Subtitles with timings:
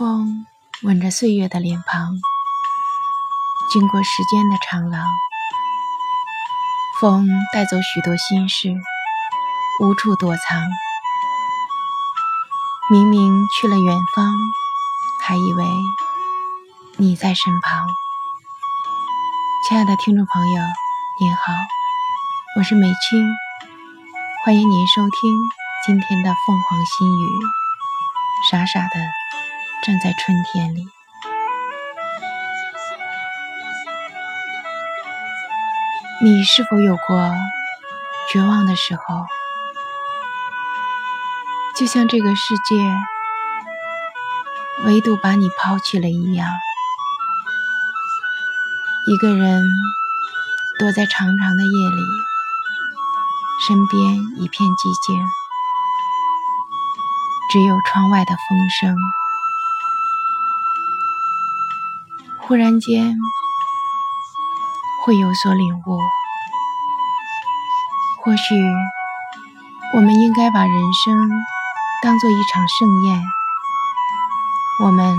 [0.00, 0.46] 风
[0.80, 2.16] 吻着岁月的脸庞，
[3.70, 5.06] 经过时间的长廊，
[6.98, 8.74] 风带走许多心事，
[9.82, 10.66] 无处躲藏。
[12.90, 14.34] 明明去了远方，
[15.22, 15.64] 还以为
[16.96, 17.86] 你在身旁。
[19.68, 20.62] 亲爱的听众朋友，
[21.20, 21.52] 您好，
[22.56, 23.28] 我是美青，
[24.46, 25.38] 欢迎您收听
[25.84, 27.26] 今天的凤凰心语。
[28.50, 28.94] 傻傻的
[29.82, 30.86] 站在春天里，
[36.22, 37.32] 你是否有过
[38.30, 39.26] 绝望的时候？
[41.78, 42.76] 就像这个世界
[44.84, 46.46] 唯独把你抛弃了一样，
[49.06, 49.62] 一个人
[50.78, 52.02] 躲在长长的夜里，
[53.66, 55.26] 身边一片寂静，
[57.50, 58.94] 只有窗外的风声。
[62.50, 63.16] 忽然间
[65.04, 65.98] 会有所领悟，
[68.24, 68.56] 或许
[69.94, 71.30] 我们应该把人生。
[72.02, 73.22] 当做一场盛宴，
[74.82, 75.16] 我们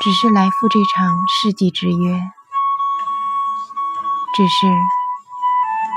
[0.00, 2.30] 只是来赴这场世纪之约，
[4.34, 4.66] 只是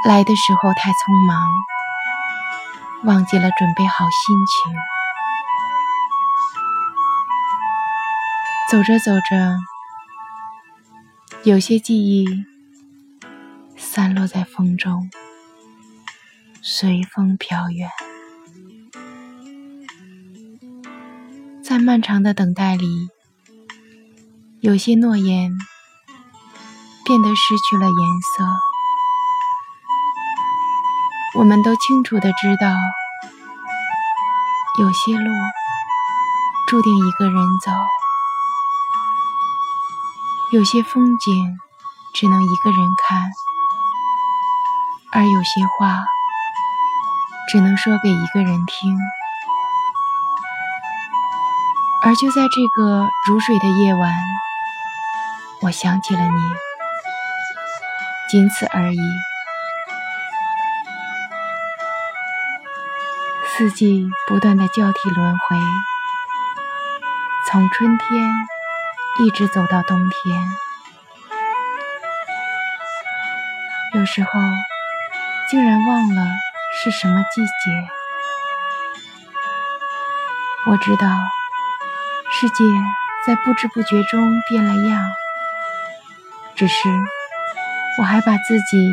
[0.03, 1.47] 来的时候太匆忙，
[3.05, 4.73] 忘记了准备好心情。
[8.69, 9.55] 走着走着，
[11.47, 12.43] 有些记忆
[13.77, 15.09] 散落在风中，
[16.61, 17.89] 随风飘远。
[21.63, 23.07] 在漫长的等待里，
[24.59, 25.53] 有些诺言
[27.05, 28.43] 变得失去了颜色。
[31.39, 32.75] 我们都清楚的知道，
[34.81, 35.31] 有些路
[36.67, 37.71] 注定一个人走，
[40.49, 41.59] 有些风景
[42.13, 43.29] 只能一个人看，
[45.11, 46.05] 而有些话
[47.49, 48.97] 只能说给一个人听。
[52.01, 54.13] 而就在这个如水的夜晚，
[55.63, 56.39] 我想起了你，
[58.29, 58.99] 仅此而已。
[63.57, 65.57] 四季不断的交替轮回，
[67.51, 68.07] 从春天
[69.19, 70.43] 一直走到冬天。
[73.95, 74.29] 有时候
[75.49, 76.25] 竟然忘了
[76.81, 77.87] 是什么季节。
[80.67, 81.07] 我知道。
[82.29, 82.55] 世界
[83.25, 85.01] 在不知不觉中变了样，
[86.55, 86.89] 只是
[87.97, 88.87] 我还把自己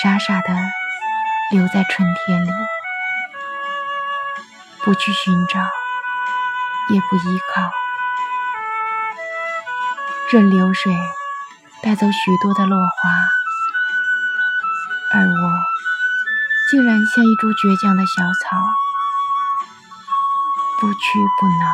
[0.00, 0.54] 傻傻的
[1.50, 2.50] 留在春天里，
[4.84, 5.58] 不去寻找，
[6.90, 7.62] 也不依靠，
[10.32, 10.92] 任流水
[11.82, 13.10] 带走许多的落花，
[15.12, 15.52] 而我
[16.70, 18.56] 竟然像一株倔强的小草，
[20.80, 21.00] 不屈
[21.38, 21.66] 不挠。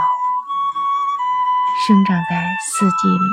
[1.86, 3.26] 生长在四季里。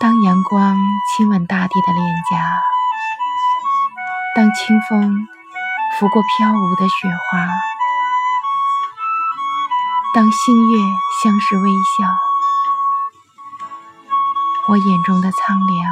[0.00, 0.76] 当阳光
[1.16, 2.60] 亲吻大地的脸颊，
[4.34, 5.28] 当清风
[5.98, 7.48] 拂过飘舞的雪花，
[10.14, 10.78] 当星月
[11.22, 12.06] 相视微笑，
[14.68, 15.90] 我眼中的苍凉，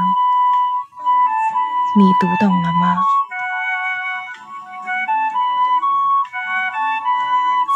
[1.97, 2.99] 你读懂了吗？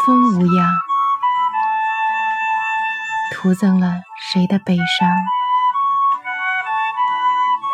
[0.05, 0.71] 风无恙，
[3.31, 4.01] 徒增了
[4.31, 5.09] 谁的悲伤？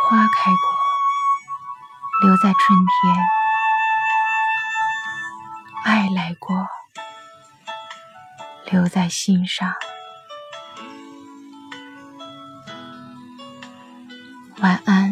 [0.06, 3.18] 花开过，留在春天；
[5.84, 6.66] 爱来过，
[8.72, 9.74] 留在心上。
[14.62, 15.11] 晚安。